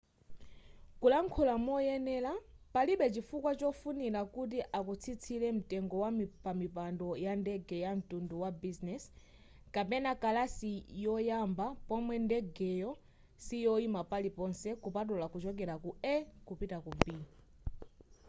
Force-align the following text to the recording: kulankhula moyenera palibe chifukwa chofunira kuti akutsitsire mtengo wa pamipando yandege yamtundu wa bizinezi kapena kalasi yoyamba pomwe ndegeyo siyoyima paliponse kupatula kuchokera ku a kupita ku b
kulankhula 1.01 1.53
moyenera 1.65 2.33
palibe 2.73 3.05
chifukwa 3.13 3.51
chofunira 3.59 4.21
kuti 4.35 4.57
akutsitsire 4.77 5.47
mtengo 5.57 5.95
wa 6.03 6.09
pamipando 6.45 7.07
yandege 7.25 7.75
yamtundu 7.85 8.35
wa 8.43 8.49
bizinezi 8.61 9.09
kapena 9.73 10.11
kalasi 10.23 10.71
yoyamba 11.05 11.65
pomwe 11.87 12.15
ndegeyo 12.25 12.91
siyoyima 13.43 14.01
paliponse 14.11 14.69
kupatula 14.83 15.25
kuchokera 15.33 15.75
ku 15.83 15.89
a 16.13 16.15
kupita 16.47 16.77
ku 16.83 16.89
b 17.03 17.05